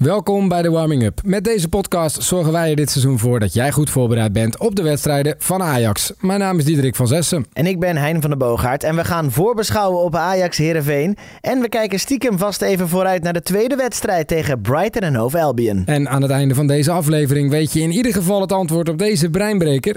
Welkom 0.00 0.48
bij 0.48 0.62
de 0.62 0.70
Warming 0.70 1.02
Up. 1.02 1.20
Met 1.24 1.44
deze 1.44 1.68
podcast 1.68 2.22
zorgen 2.22 2.52
wij 2.52 2.70
er 2.70 2.76
dit 2.76 2.90
seizoen 2.90 3.18
voor 3.18 3.40
dat 3.40 3.52
jij 3.52 3.72
goed 3.72 3.90
voorbereid 3.90 4.32
bent 4.32 4.58
op 4.58 4.76
de 4.76 4.82
wedstrijden 4.82 5.34
van 5.38 5.62
Ajax. 5.62 6.12
Mijn 6.20 6.38
naam 6.38 6.58
is 6.58 6.64
Diederik 6.64 6.96
van 6.96 7.06
Zessen. 7.06 7.46
En 7.52 7.66
ik 7.66 7.80
ben 7.80 7.96
Hein 7.96 8.20
van 8.20 8.30
der 8.30 8.38
Boogaard 8.38 8.84
en 8.84 8.96
we 8.96 9.04
gaan 9.04 9.30
voorbeschouwen 9.30 10.02
op 10.02 10.14
Ajax 10.14 10.56
Heerenveen. 10.56 11.16
En 11.40 11.60
we 11.60 11.68
kijken 11.68 11.98
stiekem 11.98 12.38
vast 12.38 12.62
even 12.62 12.88
vooruit 12.88 13.22
naar 13.22 13.32
de 13.32 13.42
tweede 13.42 13.76
wedstrijd 13.76 14.28
tegen 14.28 14.60
Brighton 14.60 15.02
en 15.02 15.14
Hove 15.14 15.40
Albion. 15.40 15.82
En 15.86 16.08
aan 16.08 16.22
het 16.22 16.30
einde 16.30 16.54
van 16.54 16.66
deze 16.66 16.90
aflevering 16.90 17.50
weet 17.50 17.72
je 17.72 17.80
in 17.80 17.92
ieder 17.92 18.12
geval 18.12 18.40
het 18.40 18.52
antwoord 18.52 18.88
op 18.88 18.98
deze 18.98 19.30
breinbreker. 19.30 19.96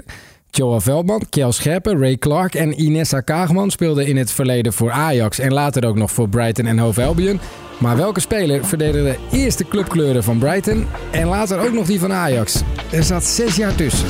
Joel 0.50 0.80
Veldman, 0.80 1.22
Kjell 1.30 1.52
Scherpen, 1.52 1.98
Ray 1.98 2.16
Clark 2.16 2.54
en 2.54 2.80
Inessa 2.80 3.20
Kaagman 3.20 3.70
speelden 3.70 4.06
in 4.06 4.16
het 4.16 4.30
verleden 4.30 4.72
voor 4.72 4.90
Ajax 4.90 5.38
en 5.38 5.52
later 5.52 5.86
ook 5.86 5.96
nog 5.96 6.10
voor 6.10 6.28
Brighton 6.28 6.66
en 6.66 6.78
Hove 6.78 7.02
Albion. 7.02 7.40
Maar 7.78 7.96
welke 7.96 8.20
speler 8.20 8.64
verdedigde 8.64 9.16
eerst 9.32 9.58
de 9.58 9.68
clubkleuren 9.68 10.24
van 10.24 10.38
Brighton 10.38 10.86
en 11.10 11.26
later 11.26 11.58
ook 11.58 11.72
nog 11.72 11.86
die 11.86 12.00
van 12.00 12.12
Ajax? 12.12 12.62
Er 12.90 13.02
zat 13.02 13.24
zes 13.24 13.56
jaar 13.56 13.74
tussen. 13.74 14.08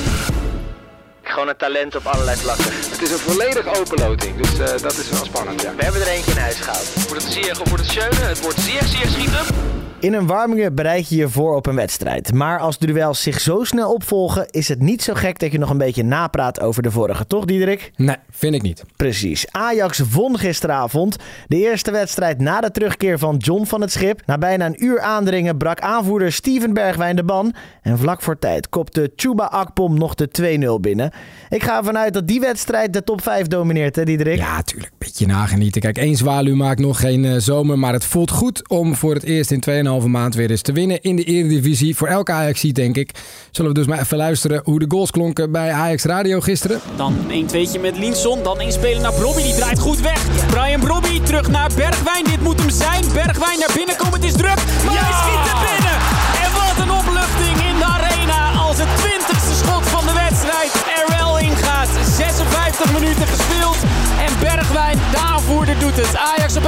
Gewoon 1.22 1.48
een 1.48 1.56
talent 1.56 1.96
op 1.96 2.06
allerlei 2.06 2.36
vlakken. 2.36 2.64
Het 2.64 3.02
is 3.02 3.10
een 3.10 3.18
volledig 3.18 3.78
open 3.78 3.98
loting, 3.98 4.36
dus 4.36 4.52
uh, 4.58 4.66
dat 4.66 4.98
is 4.98 5.10
wel 5.10 5.24
spannend. 5.24 5.62
Ja. 5.62 5.74
We 5.76 5.82
hebben 5.82 6.00
er 6.00 6.08
eentje 6.08 6.30
in 6.30 6.38
huis 6.38 6.56
gehaald. 6.60 6.84
Voor 6.84 7.16
het 7.16 7.26
zeer 7.28 7.60
of 7.60 7.68
voor 7.68 7.78
het 7.78 7.86
schöne. 7.86 8.28
Het 8.28 8.40
wordt 8.40 8.60
zeer, 8.60 8.82
zeer 8.82 9.06
schieten. 9.06 9.73
In 10.04 10.14
een 10.14 10.26
warmingen 10.26 10.74
bereid 10.74 11.08
je 11.08 11.16
je 11.16 11.28
voor 11.28 11.54
op 11.54 11.66
een 11.66 11.74
wedstrijd. 11.74 12.32
Maar 12.32 12.58
als 12.58 12.78
de 12.78 12.86
duels 12.86 13.22
zich 13.22 13.40
zo 13.40 13.64
snel 13.64 13.92
opvolgen, 13.92 14.46
is 14.50 14.68
het 14.68 14.80
niet 14.80 15.02
zo 15.02 15.14
gek 15.14 15.38
dat 15.38 15.52
je 15.52 15.58
nog 15.58 15.70
een 15.70 15.78
beetje 15.78 16.02
napraat 16.02 16.60
over 16.60 16.82
de 16.82 16.90
vorige. 16.90 17.26
Toch, 17.26 17.44
Diederik? 17.44 17.92
Nee, 17.96 18.16
vind 18.30 18.54
ik 18.54 18.62
niet. 18.62 18.84
Precies. 18.96 19.46
Ajax 19.50 19.98
won 19.98 20.38
gisteravond. 20.38 21.16
De 21.46 21.56
eerste 21.56 21.90
wedstrijd 21.90 22.40
na 22.40 22.60
de 22.60 22.70
terugkeer 22.70 23.18
van 23.18 23.36
John 23.36 23.64
van 23.64 23.80
het 23.80 23.92
Schip. 23.92 24.22
Na 24.26 24.38
bijna 24.38 24.66
een 24.66 24.84
uur 24.84 25.00
aandringen 25.00 25.56
brak 25.56 25.80
aanvoerder 25.80 26.32
Steven 26.32 26.74
Bergwijn 26.74 27.16
de 27.16 27.24
ban. 27.24 27.54
En 27.82 27.98
vlak 27.98 28.22
voor 28.22 28.38
tijd 28.38 28.68
kopte 28.68 29.12
Chuba 29.16 29.44
Akpom 29.44 29.98
nog 29.98 30.14
de 30.14 30.58
2-0 30.78 30.80
binnen. 30.80 31.10
Ik 31.48 31.62
ga 31.62 31.76
ervan 31.78 31.98
uit 31.98 32.14
dat 32.14 32.26
die 32.26 32.40
wedstrijd 32.40 32.92
de 32.92 33.04
top 33.04 33.22
5 33.22 33.46
domineert, 33.46 33.96
hè, 33.96 34.04
Diederik? 34.04 34.36
Ja, 34.36 34.62
tuurlijk. 34.62 34.92
Beetje 34.98 35.26
nagenieten. 35.26 35.80
Kijk, 35.80 35.98
één 35.98 36.16
zwaluw 36.16 36.54
maakt 36.54 36.80
nog 36.80 37.00
geen 37.00 37.24
uh, 37.24 37.34
zomer. 37.38 37.78
Maar 37.78 37.92
het 37.92 38.04
voelt 38.04 38.30
goed 38.30 38.68
om 38.68 38.94
voor 38.94 39.14
het 39.14 39.22
eerst 39.22 39.50
in 39.50 39.62
2,5 39.70 39.93
maand 40.02 40.34
weer 40.34 40.50
eens 40.50 40.62
te 40.62 40.72
winnen 40.72 41.02
in 41.02 41.16
de 41.16 41.24
Eredivisie. 41.24 41.96
Voor 41.96 42.08
elke 42.08 42.32
ajax 42.32 42.60
denk 42.60 42.96
ik. 42.96 43.10
Zullen 43.50 43.72
we 43.72 43.78
dus 43.78 43.86
maar 43.86 44.00
even 44.00 44.16
luisteren 44.16 44.60
hoe 44.64 44.78
de 44.78 44.84
goals 44.88 45.10
klonken 45.10 45.52
bij 45.52 45.72
Ajax 45.72 46.04
Radio 46.04 46.40
gisteren. 46.40 46.80
Dan 46.96 47.16
een 47.28 47.46
tweetje 47.46 47.78
met 47.78 47.98
Linson. 47.98 48.42
Dan 48.42 48.60
inspelen 48.60 49.02
naar 49.02 49.12
Brobby. 49.12 49.42
Die 49.42 49.54
draait 49.54 49.78
goed 49.78 50.00
weg. 50.00 50.46
Brian 50.46 50.80
Brobby 50.80 51.20
terug 51.20 51.48
naar 51.50 51.70
Bergwijn. 51.76 52.24
Dit 52.24 52.40
moet 52.40 52.60
hem 52.60 52.70
zijn. 52.70 53.04
Bergwijn 53.12 53.58
naar 53.58 53.72
binnen 53.74 53.96
komen. 53.96 54.14
Het 54.14 54.24
is 54.24 54.32
druk. 54.32 54.60
Maar 54.84 55.04
hij 55.04 55.14
schiet 55.22 55.44
er 55.52 55.58
binnen. 55.70 55.96
En 56.44 56.50
wat 56.60 56.76
een 56.84 56.92
opluchting 57.00 57.56
in 57.70 57.76
de 57.78 57.88
arena. 57.96 58.40
Als 58.66 58.78
het 58.78 58.92
twintigste 58.96 59.54
schot 59.62 59.84
van 59.94 60.04
de 60.06 60.14
wedstrijd 60.24 60.72
er 60.98 61.06
wel 61.18 61.38
ingaat. 61.38 61.88
56 62.16 62.92
minuten 62.92 63.26
gespeeld. 63.26 63.78
En 64.26 64.32
Bergwijn, 64.40 64.98
de 65.10 65.18
aanvoerder, 65.18 65.78
doet 65.78 65.96
het. 65.96 66.16
Ajax 66.16 66.56
op 66.56 66.66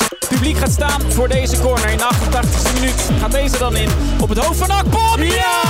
1-0 0.00 0.03
publiek 0.28 0.56
gaat 0.56 0.70
staan 0.70 1.00
voor 1.12 1.28
deze 1.28 1.60
corner 1.60 1.90
in 1.90 1.98
de 1.98 2.08
88e 2.14 2.72
minuut. 2.74 3.10
Gaat 3.20 3.32
deze 3.32 3.58
dan 3.58 3.76
in 3.76 3.88
op 4.20 4.28
het 4.28 4.38
hoofd 4.38 4.58
van 4.58 4.70
Akpom. 4.70 5.22
Ja! 5.22 5.60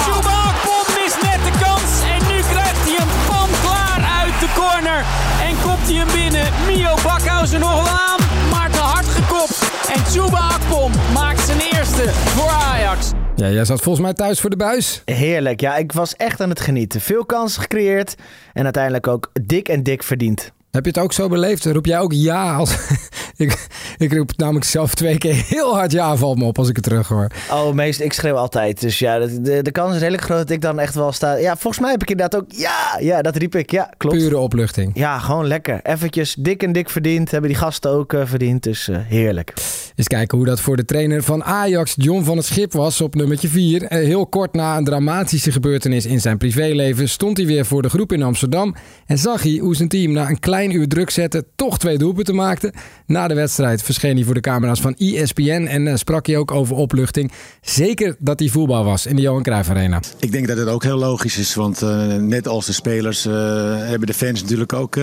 Chuba 0.00 0.36
Akpom 0.50 0.94
mist 1.00 1.22
net 1.22 1.40
de 1.44 1.58
kans. 1.64 1.90
En 2.14 2.34
nu 2.34 2.40
krijgt 2.52 2.82
hij 2.88 2.96
een 3.00 3.12
pan 3.28 3.48
klaar 3.62 4.00
uit 4.20 4.40
de 4.40 4.48
corner. 4.54 5.04
En 5.48 5.54
kopt 5.62 5.86
hij 5.88 5.94
hem 5.94 6.10
binnen. 6.22 6.46
Mio 6.66 6.94
Bakhausen 7.02 7.60
nog 7.60 7.74
wel 7.74 7.88
aan, 7.88 8.20
maar 8.50 8.70
te 8.70 8.78
hard 8.78 9.06
gekopt. 9.06 9.58
En 9.94 10.04
Chuba 10.04 10.38
Akpom 10.38 10.92
maakt 11.12 11.40
zijn 11.40 11.60
eerste 11.60 12.04
voor 12.12 12.48
Ajax. 12.48 13.10
Ja, 13.36 13.48
jij 13.50 13.64
zat 13.64 13.80
volgens 13.80 14.04
mij 14.04 14.14
thuis 14.14 14.40
voor 14.40 14.50
de 14.50 14.56
buis. 14.56 15.02
Heerlijk, 15.04 15.60
ja. 15.60 15.76
Ik 15.76 15.92
was 15.92 16.16
echt 16.16 16.40
aan 16.40 16.48
het 16.48 16.60
genieten. 16.60 17.00
Veel 17.00 17.24
kansen 17.24 17.62
gecreëerd 17.62 18.14
en 18.52 18.64
uiteindelijk 18.64 19.06
ook 19.06 19.30
dik 19.42 19.68
en 19.68 19.82
dik 19.82 20.02
verdiend. 20.02 20.54
Heb 20.76 20.84
je 20.84 20.90
het 20.90 21.00
ook 21.00 21.12
zo 21.12 21.28
beleefd? 21.28 21.64
Roep 21.64 21.86
jij 21.86 21.98
ook 21.98 22.12
ja 22.12 22.54
als... 22.54 22.76
ik, 23.36 23.66
ik 23.96 24.12
roep 24.12 24.30
namelijk 24.36 24.64
zelf 24.64 24.94
twee 24.94 25.18
keer 25.18 25.44
heel 25.46 25.74
hard 25.74 25.92
ja, 25.92 26.16
valt 26.16 26.38
me 26.38 26.44
op 26.44 26.58
als 26.58 26.68
ik 26.68 26.76
het 26.76 26.84
terug 26.84 27.08
hoor. 27.08 27.30
Oh, 27.50 27.72
meest, 27.72 28.00
ik 28.00 28.12
schreeuw 28.12 28.34
altijd. 28.34 28.80
Dus 28.80 28.98
ja, 28.98 29.18
de, 29.18 29.40
de, 29.40 29.62
de 29.62 29.70
kans 29.70 29.94
is 29.94 29.98
redelijk 29.98 30.22
groot 30.22 30.38
dat 30.38 30.50
ik 30.50 30.60
dan 30.60 30.78
echt 30.78 30.94
wel 30.94 31.12
sta. 31.12 31.34
Ja, 31.34 31.56
volgens 31.56 31.82
mij 31.82 31.90
heb 31.90 32.02
ik 32.02 32.10
inderdaad 32.10 32.40
ook 32.40 32.52
ja. 32.52 32.98
Ja, 33.00 33.22
dat 33.22 33.36
riep 33.36 33.54
ik. 33.54 33.70
Ja, 33.70 33.90
klopt. 33.96 34.16
Pure 34.16 34.38
opluchting. 34.38 34.90
Ja, 34.94 35.18
gewoon 35.18 35.46
lekker. 35.46 35.80
Eventjes 35.82 36.34
dik 36.38 36.62
en 36.62 36.72
dik 36.72 36.90
verdiend. 36.90 37.30
Hebben 37.30 37.50
die 37.50 37.58
gasten 37.58 37.90
ook 37.90 38.12
uh, 38.12 38.26
verdiend. 38.26 38.62
Dus 38.62 38.88
uh, 38.88 38.96
heerlijk. 39.00 39.52
Eens 39.94 40.06
kijken 40.06 40.38
hoe 40.38 40.46
dat 40.46 40.60
voor 40.60 40.76
de 40.76 40.84
trainer 40.84 41.22
van 41.22 41.44
Ajax, 41.44 41.94
John 41.96 42.24
van 42.24 42.36
het 42.36 42.46
Schip, 42.46 42.72
was 42.72 43.00
op 43.00 43.14
nummertje 43.14 43.48
4. 43.48 43.82
Uh, 43.82 43.88
heel 43.88 44.26
kort 44.26 44.52
na 44.52 44.76
een 44.76 44.84
dramatische 44.84 45.52
gebeurtenis 45.52 46.06
in 46.06 46.20
zijn 46.20 46.38
privéleven 46.38 47.08
stond 47.08 47.36
hij 47.36 47.46
weer 47.46 47.66
voor 47.66 47.82
de 47.82 47.88
groep 47.88 48.12
in 48.12 48.22
Amsterdam. 48.22 48.74
En 49.06 49.18
zag 49.18 49.42
hij 49.42 49.58
hoe 49.62 49.76
zijn 49.76 49.88
team 49.88 50.12
na 50.12 50.28
een 50.28 50.38
klein 50.38 50.65
uur 50.72 50.88
druk 50.88 51.10
zetten 51.10 51.44
toch 51.56 51.78
twee 51.78 51.98
doelpunten 51.98 52.34
maakte. 52.34 52.72
Na 53.06 53.28
de 53.28 53.34
wedstrijd 53.34 53.82
verscheen 53.82 54.16
hij 54.16 54.24
voor 54.24 54.34
de 54.34 54.40
camera's 54.40 54.80
van 54.80 54.94
ESPN 54.94 55.66
en 55.68 55.86
uh, 55.86 55.94
sprak 55.94 56.26
hij 56.26 56.36
ook 56.36 56.50
over 56.50 56.76
opluchting. 56.76 57.32
Zeker 57.60 58.16
dat 58.18 58.38
hij 58.38 58.48
voetbal 58.48 58.84
was 58.84 59.06
in 59.06 59.16
de 59.16 59.22
Johan 59.22 59.42
Cruijff 59.42 59.70
Arena. 59.70 60.00
Ik 60.18 60.32
denk 60.32 60.48
dat 60.48 60.56
het 60.56 60.68
ook 60.68 60.82
heel 60.82 60.98
logisch 60.98 61.38
is, 61.38 61.54
want 61.54 61.82
uh, 61.82 62.14
net 62.14 62.48
als 62.48 62.66
de 62.66 62.72
spelers 62.72 63.26
uh, 63.26 63.32
hebben 63.78 64.06
de 64.06 64.14
fans 64.14 64.42
natuurlijk 64.42 64.72
ook 64.72 64.94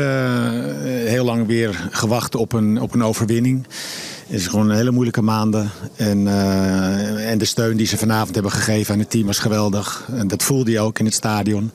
heel 1.05 1.25
lang 1.25 1.47
weer 1.47 1.87
gewacht 1.91 2.35
op 2.35 2.53
een, 2.53 2.81
op 2.81 2.93
een 2.93 3.03
overwinning. 3.03 3.67
Het 4.27 4.39
is 4.39 4.47
gewoon 4.47 4.69
een 4.69 4.75
hele 4.75 4.91
moeilijke 4.91 5.21
maanden. 5.21 5.71
En, 5.95 6.27
en 7.17 7.37
de 7.37 7.45
steun 7.45 7.77
die 7.77 7.87
ze 7.87 7.97
vanavond 7.97 8.33
hebben 8.33 8.51
gegeven 8.51 8.93
aan 8.93 8.99
het 8.99 9.09
team 9.09 9.25
was 9.25 9.39
geweldig. 9.39 10.07
En 10.11 10.27
dat 10.27 10.43
voelde 10.43 10.71
je 10.71 10.79
ook 10.79 10.99
in 10.99 11.05
het 11.05 11.13
stadion. 11.13 11.71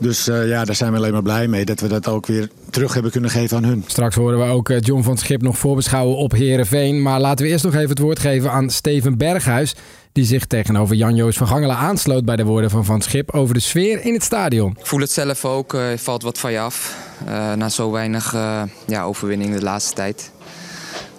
Dus 0.00 0.28
uh, 0.28 0.48
ja, 0.48 0.64
daar 0.64 0.74
zijn 0.74 0.90
we 0.90 0.96
alleen 0.96 1.12
maar 1.12 1.22
blij 1.22 1.48
mee 1.48 1.64
dat 1.64 1.80
we 1.80 1.88
dat 1.88 2.08
ook 2.08 2.26
weer 2.26 2.48
terug 2.70 2.92
hebben 2.92 3.10
kunnen 3.10 3.30
geven 3.30 3.56
aan 3.56 3.64
hun. 3.64 3.84
Straks 3.86 4.14
horen 4.14 4.38
we 4.38 4.44
ook 4.44 4.72
John 4.80 5.02
van 5.02 5.18
Schip 5.18 5.42
nog 5.42 5.58
voorbeschouwen 5.58 6.16
op 6.16 6.32
Herenveen. 6.32 7.02
Maar 7.02 7.20
laten 7.20 7.44
we 7.44 7.50
eerst 7.50 7.64
nog 7.64 7.74
even 7.74 7.88
het 7.88 7.98
woord 7.98 8.18
geven 8.18 8.52
aan 8.52 8.70
Steven 8.70 9.18
Berghuis. 9.18 9.74
Die 10.12 10.24
zich 10.24 10.46
tegenover 10.46 10.96
Jan-Joos 10.96 11.36
van 11.36 11.46
Gangelen 11.46 11.76
aansloot 11.76 12.24
bij 12.24 12.36
de 12.36 12.44
woorden 12.44 12.70
van 12.70 12.84
Van 12.84 13.02
Schip 13.02 13.30
over 13.30 13.54
de 13.54 13.60
sfeer 13.60 14.04
in 14.04 14.12
het 14.12 14.22
stadion. 14.22 14.76
Ik 14.78 14.86
voel 14.86 15.00
het 15.00 15.10
zelf 15.10 15.44
ook, 15.44 15.74
uh, 15.74 15.82
valt 15.96 16.22
wat 16.22 16.38
van 16.38 16.52
je 16.52 16.58
af. 16.58 16.96
Uh, 17.28 17.52
na 17.52 17.68
zo 17.68 17.90
weinig 17.90 18.34
uh, 18.34 18.62
ja, 18.86 19.02
overwinning 19.02 19.54
de 19.54 19.62
laatste 19.62 19.94
tijd. 19.94 20.30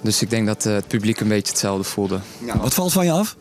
Dus 0.02 0.22
ik 0.22 0.30
denk 0.30 0.48
dat 0.48 0.64
het 0.64 0.88
publiek 0.88 1.20
een 1.20 1.28
beetje 1.28 1.52
hetzelfde 1.52 1.84
voelde. 1.84 2.20
Ja, 2.46 2.58
wat 2.58 2.74
valt 2.74 2.92
van 2.92 3.06
je 3.06 3.12
af? 3.12 3.36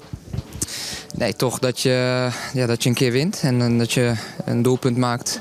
Nee, 1.20 1.36
toch 1.36 1.58
dat 1.58 1.80
je, 1.80 2.28
ja, 2.52 2.66
dat 2.66 2.82
je 2.82 2.88
een 2.88 2.94
keer 2.94 3.12
wint 3.12 3.40
en, 3.42 3.60
en 3.60 3.78
dat 3.78 3.92
je 3.92 4.12
een 4.44 4.62
doelpunt 4.62 4.96
maakt. 4.96 5.40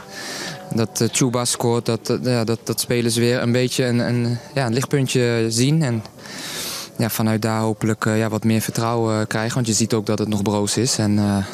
Dat 0.74 1.02
uh, 1.02 1.08
Chuba 1.12 1.46
scoort, 1.46 1.86
dat, 1.86 2.10
uh, 2.10 2.18
ja, 2.24 2.44
dat, 2.44 2.60
dat 2.64 2.80
spelers 2.80 3.16
weer 3.16 3.42
een 3.42 3.52
beetje 3.52 3.86
een, 3.86 4.00
een, 4.00 4.38
ja, 4.54 4.66
een 4.66 4.74
lichtpuntje 4.74 5.46
zien. 5.48 5.84
En 5.84 6.04
ja, 6.98 7.10
vanuit 7.10 7.42
daar 7.42 7.60
hopelijk 7.60 8.06
uh, 8.06 8.18
ja, 8.18 8.30
wat 8.30 8.44
meer 8.44 8.62
vertrouwen 8.62 9.28
krijgen. 9.28 9.54
Want 9.54 9.68
je 9.68 9.74
ziet 9.74 9.94
ook 9.94 10.06
dat 10.06 10.20
het 10.20 10.28
nog 10.28 10.42
broos 10.42 10.78
is. 10.78 10.98
En 10.98 11.46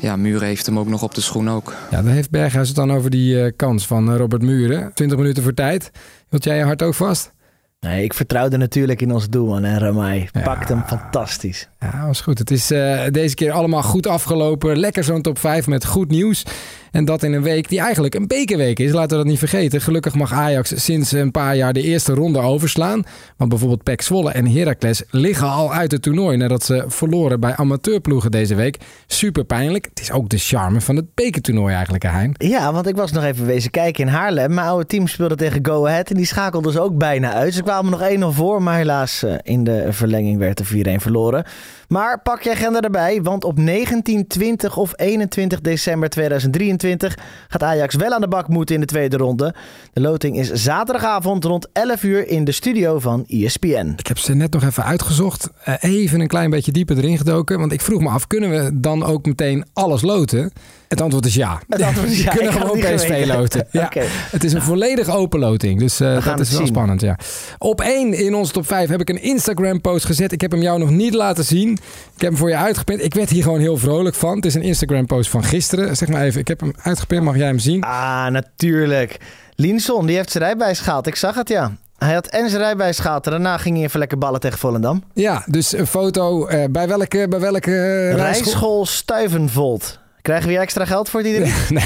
ja, 0.00 0.16
Muren 0.16 0.46
heeft 0.46 0.66
hem 0.66 0.78
ook 0.78 0.88
nog 0.88 1.02
op 1.02 1.14
de 1.14 1.20
schoen 1.20 1.50
ook. 1.50 1.74
Ja, 1.90 2.02
dan 2.02 2.12
heeft 2.12 2.30
Berghuis 2.30 2.68
het 2.68 2.76
dan 2.76 2.92
over 2.92 3.10
die 3.10 3.52
kans 3.52 3.86
van 3.86 4.16
Robert 4.16 4.42
Muren. 4.42 4.90
20 4.94 5.18
minuten 5.18 5.42
voor 5.42 5.54
tijd. 5.54 5.90
Wilt 6.28 6.44
jij 6.44 6.56
je 6.56 6.64
hart 6.64 6.82
ook 6.82 6.94
vast? 6.94 7.32
Nee, 7.80 8.04
ik 8.04 8.14
vertrouwde 8.14 8.56
natuurlijk 8.56 9.00
in 9.00 9.12
ons 9.12 9.28
doelman 9.28 9.64
en 9.64 9.78
Ramai. 9.78 10.28
Pakt 10.42 10.68
ja. 10.68 10.74
hem 10.74 10.84
fantastisch. 10.86 11.68
Ja, 11.80 12.06
was 12.06 12.20
goed. 12.20 12.38
Het 12.38 12.50
is 12.50 12.70
uh, 12.70 13.02
deze 13.10 13.34
keer 13.34 13.52
allemaal 13.52 13.82
goed 13.82 14.06
afgelopen. 14.06 14.78
Lekker 14.78 15.04
zo'n 15.04 15.22
top 15.22 15.38
5 15.38 15.66
met 15.66 15.86
goed 15.86 16.10
nieuws. 16.10 16.44
En 16.90 17.04
dat 17.04 17.22
in 17.22 17.32
een 17.32 17.42
week 17.42 17.68
die 17.68 17.80
eigenlijk 17.80 18.14
een 18.14 18.26
bekerweek 18.26 18.78
is. 18.78 18.92
Laten 18.92 19.10
we 19.10 19.16
dat 19.16 19.26
niet 19.26 19.38
vergeten. 19.38 19.80
Gelukkig 19.80 20.14
mag 20.14 20.32
Ajax 20.32 20.84
sinds 20.84 21.12
een 21.12 21.30
paar 21.30 21.56
jaar 21.56 21.72
de 21.72 21.82
eerste 21.82 22.14
ronde 22.14 22.38
overslaan. 22.38 23.02
Want 23.36 23.50
bijvoorbeeld 23.50 23.82
PEC 23.82 24.02
Zwolle 24.02 24.30
en 24.30 24.46
Heracles 24.46 25.02
liggen 25.10 25.48
al 25.48 25.72
uit 25.72 25.92
het 25.92 26.02
toernooi... 26.02 26.36
nadat 26.36 26.64
ze 26.64 26.84
verloren 26.86 27.40
bij 27.40 27.56
amateurploegen 27.56 28.30
deze 28.30 28.54
week. 28.54 28.78
Super 29.06 29.44
pijnlijk. 29.44 29.84
Het 29.84 30.00
is 30.00 30.10
ook 30.10 30.28
de 30.28 30.38
charme 30.38 30.80
van 30.80 30.96
het 30.96 31.14
bekertoernooi 31.14 31.74
eigenlijk, 31.74 32.06
Hein. 32.08 32.34
Ja, 32.36 32.72
want 32.72 32.86
ik 32.86 32.96
was 32.96 33.12
nog 33.12 33.24
even 33.24 33.46
wezen 33.46 33.70
kijken 33.70 34.06
in 34.06 34.12
Haarlem. 34.12 34.54
Mijn 34.54 34.66
oude 34.66 34.86
team 34.86 35.06
speelde 35.06 35.34
tegen 35.34 35.66
Go 35.66 35.86
Ahead 35.86 36.10
en 36.10 36.16
die 36.16 36.26
schakelde 36.26 36.68
dus 36.68 36.78
ook 36.78 36.98
bijna 36.98 37.32
uit. 37.32 37.54
Ze 37.54 37.62
kwamen 37.62 37.90
nog 37.90 38.32
1-0 38.32 38.36
voor, 38.36 38.62
maar 38.62 38.76
helaas 38.76 39.24
in 39.42 39.64
de 39.64 39.86
verlenging 39.90 40.38
werd 40.38 40.58
er 40.58 40.66
4-1 40.66 41.02
verloren. 41.02 41.44
Maar 41.88 42.22
pak 42.22 42.42
je 42.42 42.50
agenda 42.50 42.80
erbij, 42.80 43.22
want 43.22 43.44
op 43.44 43.58
19, 43.58 44.26
20 44.26 44.76
of 44.76 44.92
21 44.96 45.60
december 45.60 46.08
2023 46.08 47.18
gaat 47.48 47.62
Ajax 47.62 47.94
wel 47.94 48.12
aan 48.12 48.20
de 48.20 48.28
bak 48.28 48.48
moeten 48.48 48.74
in 48.74 48.80
de 48.80 48.86
tweede 48.86 49.16
ronde. 49.16 49.54
De 49.92 50.00
loting 50.00 50.38
is 50.38 50.52
zaterdagavond 50.52 51.44
rond 51.44 51.68
11 51.72 52.02
uur 52.02 52.28
in 52.28 52.44
de 52.44 52.52
studio 52.52 52.98
van 52.98 53.24
ESPN. 53.26 53.94
Ik 53.96 54.06
heb 54.06 54.18
ze 54.18 54.34
net 54.34 54.52
nog 54.52 54.62
even 54.62 54.84
uitgezocht, 54.84 55.50
even 55.80 56.20
een 56.20 56.26
klein 56.26 56.50
beetje 56.50 56.72
dieper 56.72 56.96
erin 56.96 57.18
gedoken, 57.18 57.58
want 57.58 57.72
ik 57.72 57.80
vroeg 57.80 58.00
me 58.00 58.08
af, 58.08 58.26
kunnen 58.26 58.50
we 58.50 58.70
dan 58.80 59.04
ook 59.04 59.26
meteen 59.26 59.64
alles 59.72 60.02
loten? 60.02 60.52
Het 60.88 61.00
antwoord 61.00 61.26
is 61.26 61.34
ja. 61.34 61.60
Het 61.68 61.82
antwoord 61.82 62.08
is 62.10 62.18
ja, 62.22 62.32
Je 62.32 62.36
kunnen 62.36 62.52
gewoon 62.52 62.78
PSV 62.78 63.24
loten. 63.26 63.66
Ja. 63.70 63.90
Het 64.30 64.44
is 64.44 64.52
een 64.52 64.62
volledig 64.62 65.08
open 65.08 65.40
loting. 65.40 65.78
Dus 65.80 66.00
eh, 66.00 66.24
dat 66.24 66.40
is 66.40 66.48
wel 66.50 66.58
zien. 66.58 66.66
spannend. 66.66 67.00
Ja. 67.00 67.18
Op 67.58 67.80
één 67.80 68.12
in 68.14 68.34
onze 68.34 68.52
top 68.52 68.66
5 68.66 68.88
heb 68.88 69.00
ik 69.00 69.08
een 69.08 69.22
Instagram 69.22 69.80
post 69.80 70.04
gezet. 70.04 70.32
Ik 70.32 70.40
heb 70.40 70.50
hem 70.50 70.62
jou 70.62 70.78
nog 70.78 70.90
niet 70.90 71.14
laten 71.14 71.44
zien. 71.44 71.70
Ik 72.14 72.20
heb 72.20 72.30
hem 72.30 72.36
voor 72.36 72.48
je 72.48 72.56
uitgeprint. 72.56 73.02
Ik 73.04 73.14
werd 73.14 73.30
hier 73.30 73.42
gewoon 73.42 73.60
heel 73.60 73.76
vrolijk 73.76 74.14
van. 74.14 74.36
Het 74.36 74.44
is 74.44 74.54
een 74.54 74.62
Instagram 74.62 75.06
post 75.06 75.30
van 75.30 75.44
gisteren. 75.44 75.96
Zeg 75.96 76.08
maar 76.08 76.22
even, 76.22 76.40
ik 76.40 76.48
heb 76.48 76.60
hem 76.60 76.72
uitgeprint. 76.82 77.22
Mag 77.24 77.36
jij 77.36 77.46
hem 77.46 77.58
zien? 77.58 77.82
Ah, 77.82 78.26
natuurlijk. 78.26 79.16
Linson, 79.54 80.06
die 80.06 80.16
heeft 80.16 80.30
zijn 80.30 80.44
rijbewijs 80.44 80.80
gehaald. 80.80 81.06
Ik 81.06 81.16
zag 81.16 81.34
het, 81.34 81.48
ja. 81.48 81.72
Hij 81.98 82.14
had 82.14 82.26
en 82.26 82.48
zijn 82.50 82.62
rijbewijs 82.62 82.98
gehaald. 82.98 83.24
En 83.24 83.30
daarna 83.30 83.56
ging 83.58 83.76
hij 83.76 83.84
even 83.84 83.98
lekker 83.98 84.18
ballen 84.18 84.40
tegen 84.40 84.58
Volendam. 84.58 85.02
Ja, 85.14 85.42
dus 85.46 85.72
een 85.72 85.86
foto. 85.86 86.46
eh, 86.46 86.64
bij 86.70 86.88
welke, 86.88 87.26
bij 87.28 87.40
welke 87.40 87.70
eh, 87.70 88.14
rijschool? 88.14 88.16
Rijschool 88.16 88.86
Stuivenvold. 88.86 89.98
Krijgen 90.28 90.46
we 90.48 90.52
hier 90.54 90.62
extra 90.62 90.84
geld 90.84 91.08
voor, 91.10 91.22
Diederik? 91.22 91.54
Nee, 91.70 91.84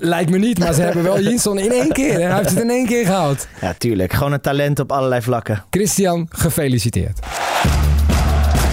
lijkt 0.00 0.30
me 0.30 0.38
niet, 0.38 0.58
maar 0.58 0.72
ze 0.72 0.82
hebben 0.82 1.02
wel 1.02 1.20
Jinsson 1.28 1.58
in 1.58 1.70
één 1.72 1.92
keer. 1.92 2.12
hè. 2.12 2.20
Hij 2.20 2.36
heeft 2.36 2.50
het 2.50 2.58
in 2.60 2.70
één 2.70 2.86
keer 2.86 3.04
gehaald. 3.04 3.48
Ja, 3.60 3.74
tuurlijk. 3.78 4.12
Gewoon 4.12 4.32
een 4.32 4.40
talent 4.40 4.78
op 4.78 4.92
allerlei 4.92 5.22
vlakken. 5.22 5.64
Christian, 5.70 6.26
gefeliciteerd. 6.30 7.18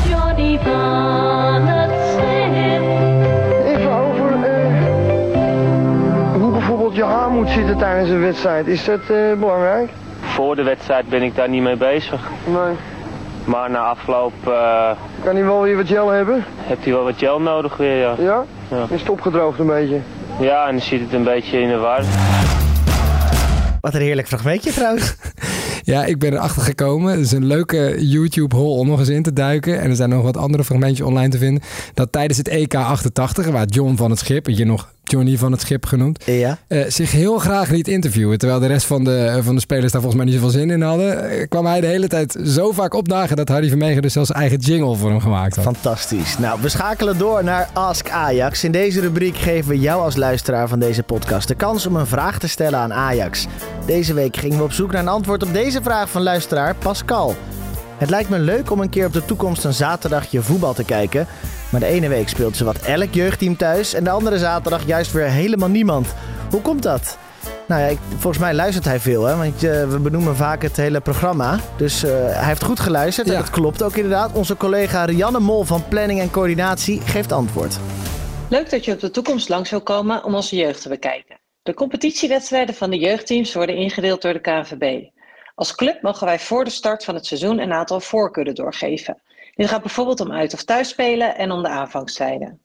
Johnny 0.10 0.60
van 0.64 1.68
het. 1.68 1.92
Even 3.66 3.92
over 3.92 4.32
eh, 4.44 4.82
hoe 6.34 6.52
bijvoorbeeld 6.52 6.96
je 6.96 7.04
haar 7.04 7.30
moet 7.30 7.50
zitten 7.50 7.78
tijdens 7.78 8.10
een 8.10 8.22
wedstrijd. 8.22 8.68
Is 8.68 8.86
dat 8.86 9.00
eh, 9.00 9.34
belangrijk? 9.40 9.90
Voor 10.22 10.56
de 10.56 10.64
wedstrijd 10.64 11.10
ben 11.10 11.22
ik 11.22 11.36
daar 11.36 11.50
niet 11.50 11.62
mee 11.64 11.78
bezig. 11.78 12.22
Nee. 12.46 12.76
Maar 13.48 13.70
na 13.72 13.80
afloop 13.80 14.34
eh 14.48 14.90
Kan 15.24 15.36
hij 15.36 15.44
wel 15.44 15.62
weer 15.62 15.76
wat 15.76 15.88
gel 15.88 16.10
hebben? 16.10 16.44
heeft 16.58 16.84
hij 16.84 16.94
wel 16.94 17.04
wat 17.04 17.18
gel 17.18 17.42
nodig 17.42 17.78
weer, 17.78 17.96
ja. 17.98 18.16
Ja? 18.20 18.46
Ja. 18.70 18.86
Is 18.90 19.00
het 19.00 19.10
opgedroogd 19.10 19.60
een 19.60 19.68
beetje? 19.68 20.00
Ja, 20.40 20.66
en 20.68 20.72
dan 20.72 20.82
zit 20.82 21.00
het 21.02 21.14
een 21.14 21.24
beetje 21.24 21.60
in 21.62 21.68
de 21.70 21.78
war. 21.78 22.04
Wat 23.82 23.94
een 23.94 24.02
heerlijk 24.02 24.28
fragmentje 24.28 24.72
trouwens. 24.72 25.16
Ja, 25.84 26.06
ik 26.06 26.20
ben 26.20 26.34
erachter 26.34 26.62
gekomen. 26.62 27.12
Het 27.12 27.20
is 27.20 27.32
een 27.32 27.46
leuke 27.46 27.96
YouTube-hole 28.00 28.80
om 28.80 28.88
nog 28.88 29.00
eens 29.00 29.10
in 29.10 29.24
te 29.24 29.34
duiken. 29.34 29.80
En 29.80 29.90
er 29.90 29.96
zijn 29.96 30.10
nog 30.10 30.24
wat 30.24 30.38
andere 30.38 30.64
fragmentjes 30.64 31.08
online 31.08 31.30
te 31.30 31.38
vinden. 31.38 31.64
Dat 31.94 32.12
tijdens 32.12 32.38
het 32.38 32.48
EK 32.48 32.76
88, 32.76 33.48
waar 33.48 33.66
John 33.66 33.96
van 33.96 34.10
het 34.10 34.20
Schip, 34.20 34.46
hier 34.46 34.66
nog 34.66 34.92
Johnny 35.08 35.38
van 35.38 35.52
het 35.52 35.62
Schip 35.62 35.86
genoemd, 35.86 36.24
Ja. 36.26 36.58
eh, 36.68 36.84
zich 36.88 37.12
heel 37.12 37.38
graag 37.38 37.70
liet 37.70 37.88
interviewen. 37.88 38.38
Terwijl 38.38 38.60
de 38.60 38.68
rest 38.68 38.86
van 38.86 39.04
de, 39.04 39.40
van 39.44 39.56
de 39.56 39.62
spelers 39.62 39.92
daar 39.92 40.02
volgens 40.02 40.24
mij 40.24 40.26
niet 40.32 40.42
zoveel 40.42 40.60
zin 40.60 40.70
in 40.70 40.82
hadden, 40.82 41.30
eh, 41.30 41.48
kwam 41.50 41.66
hij 41.66 41.82
de 41.82 41.88
hele 41.88 42.08
tijd 42.08 42.38
zo 42.46 42.72
vaak 42.72 42.94
opdagen 42.94 43.36
dat 43.36 43.48
Harry 43.50 43.68
Vermegen 43.68 44.02
dus 44.02 44.14
zelfs 44.14 44.32
eigen 44.32 44.58
jingle 44.60 44.96
voor 44.96 45.10
hem 45.10 45.20
gemaakt 45.22 45.56
had. 45.56 45.64
Fantastisch. 45.64 46.38
Nou, 46.38 46.60
we 46.62 46.70
schakelen 46.70 47.18
door 47.18 47.44
naar 47.44 47.70
Ask 47.74 48.10
Ajax. 48.10 48.64
In 48.64 48.72
deze 48.72 49.00
rubriek 49.02 49.38
geven 49.38 49.70
we 49.70 49.80
jou 49.80 50.02
als 50.02 50.16
luisteraar 50.16 50.68
van 50.68 50.80
deze 50.80 51.04
podcast 51.04 51.48
de 51.48 51.56
kans 51.56 51.86
om 51.86 51.96
een 51.96 52.08
vraag 52.08 52.40
te 52.40 52.48
stellen 52.48 52.80
aan 52.80 52.94
Ajax. 52.94 53.46
Deze 53.86 54.14
week 54.14 54.38
gingen 54.38 54.58
we 54.58 54.64
op 54.64 54.72
zoek 54.72 54.92
naar 54.92 55.02
een 55.02 55.08
antwoord 55.08 55.44
op 55.44 55.54
deze 55.54 55.80
vraag 55.84 56.10
van 56.10 56.22
luisteraar 56.24 56.76
Pascal. 56.76 57.36
Het 57.98 58.10
lijkt 58.10 58.30
me 58.30 58.40
leuk 58.40 58.72
om 58.72 58.80
een 58.80 58.90
keer 58.90 59.06
op 59.06 59.14
de 59.14 59.26
toekomst 59.26 59.64
een 59.64 59.74
zaterdagje 59.74 60.42
voetbal 60.42 60.74
te 60.74 60.84
kijken. 60.84 61.28
Maar 61.72 61.80
de 61.80 61.86
ene 61.86 62.08
week 62.08 62.30
speelt 62.30 62.56
ze 62.58 62.64
wat 62.64 62.78
elk 62.80 63.14
jeugdteam 63.14 63.58
thuis 63.58 63.94
en 63.94 64.04
de 64.04 64.10
andere 64.10 64.38
zaterdag 64.38 64.86
juist 64.86 65.12
weer 65.12 65.26
helemaal 65.30 65.70
niemand. 65.70 66.08
Hoe 66.52 66.62
komt 66.62 66.84
dat? 66.84 67.18
Nou 67.68 67.82
ja, 67.82 67.88
ik- 67.88 68.00
volgens 68.10 68.38
mij 68.38 68.54
luistert 68.54 68.86
hij 68.86 69.00
veel, 69.00 69.24
hè? 69.26 69.36
want 69.36 69.64
eh, 69.64 69.90
we 69.90 70.00
benoemen 70.00 70.36
vaak 70.36 70.62
het 70.62 70.78
hele 70.78 71.00
programma. 71.02 71.60
Dus 71.78 72.04
eh, 72.04 72.12
hij 72.12 72.46
heeft 72.48 72.64
goed 72.64 72.80
geluisterd 72.80 73.30
en 73.30 73.34
dat 73.36 73.50
klopt 73.50 73.84
ook 73.84 73.96
inderdaad. 73.96 74.32
Onze 74.34 74.58
collega 74.58 75.06
Rianne 75.06 75.40
Mol 75.40 75.64
van 75.64 75.88
Planning 75.88 76.20
en 76.20 76.32
Coördinatie 76.32 77.02
geeft 77.02 77.32
antwoord. 77.32 77.78
Leuk 78.50 78.70
dat 78.70 78.86
je 78.86 78.92
op 78.92 79.00
de 79.00 79.12
toekomst 79.12 79.50
langs 79.50 79.70
wil 79.70 79.82
komen 79.82 80.24
om 80.24 80.36
onze 80.36 80.56
jeugd 80.56 80.82
te 80.82 80.90
bekijken. 80.90 81.38
De 81.64 81.74
competitiewedstrijden 81.74 82.76
van 82.76 82.90
de 82.90 82.98
jeugdteams 82.98 83.54
worden 83.54 83.76
ingedeeld 83.76 84.22
door 84.22 84.34
de 84.34 84.40
KNVB. 84.42 85.04
Als 85.56 85.76
club 85.76 86.02
mogen 86.02 86.26
wij 86.26 86.40
voor 86.40 86.64
de 86.64 86.70
start 86.70 87.04
van 87.04 87.16
het 87.16 87.26
seizoen 87.26 87.60
een 87.60 87.74
aantal 87.74 88.00
voorkeuren 88.00 88.56
doorgeven. 88.56 89.18
Dit 89.58 89.68
gaat 89.68 89.82
bijvoorbeeld 89.82 90.20
om 90.20 90.32
uit- 90.32 90.54
of 90.54 90.64
thuisspelen 90.64 91.36
en 91.36 91.52
om 91.52 91.64
de 91.64 91.70
aanvangstijden. 91.70 92.62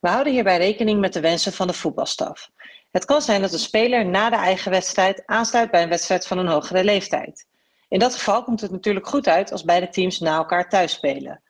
We 0.00 0.08
houden 0.08 0.32
hierbij 0.32 0.58
rekening 0.58 1.00
met 1.00 1.12
de 1.12 1.20
wensen 1.20 1.52
van 1.52 1.66
de 1.66 1.72
voetbalstaf. 1.72 2.50
Het 2.90 3.04
kan 3.04 3.22
zijn 3.22 3.40
dat 3.40 3.52
een 3.52 3.58
speler 3.58 4.06
na 4.06 4.30
de 4.30 4.36
eigen 4.36 4.70
wedstrijd 4.70 5.22
aansluit 5.26 5.70
bij 5.70 5.82
een 5.82 5.88
wedstrijd 5.88 6.26
van 6.26 6.38
een 6.38 6.46
hogere 6.46 6.84
leeftijd. 6.84 7.46
In 7.88 7.98
dat 7.98 8.14
geval 8.14 8.42
komt 8.42 8.60
het 8.60 8.70
natuurlijk 8.70 9.06
goed 9.06 9.28
uit 9.28 9.52
als 9.52 9.64
beide 9.64 9.88
teams 9.88 10.18
na 10.18 10.36
elkaar 10.36 10.68
thuis 10.68 10.92
spelen. 10.92 11.42